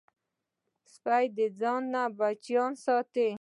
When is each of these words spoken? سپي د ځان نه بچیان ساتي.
سپي 0.93 1.25
د 1.37 1.39
ځان 1.59 1.81
نه 1.93 2.03
بچیان 2.17 2.71
ساتي. 2.85 3.29